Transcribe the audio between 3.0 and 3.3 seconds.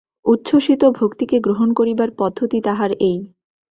এই!